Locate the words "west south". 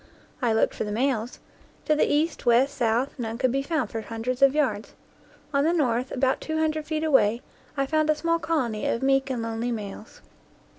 2.47-3.09